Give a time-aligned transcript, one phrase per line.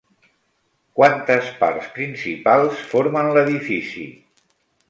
[0.99, 4.11] Quantes parts principals formen l'edifici?